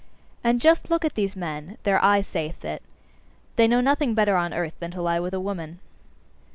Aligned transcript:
And 0.43 0.59
just 0.59 0.89
look 0.89 1.05
at 1.05 1.13
these 1.13 1.35
men: 1.35 1.77
their 1.83 2.03
eye 2.03 2.21
saith 2.23 2.65
it 2.65 2.81
they 3.55 3.67
know 3.67 3.81
nothing 3.81 4.15
better 4.15 4.35
on 4.35 4.51
earth 4.51 4.73
than 4.79 4.89
to 4.89 5.01
lie 5.03 5.19
with 5.19 5.35
a 5.35 5.39
woman. 5.39 5.77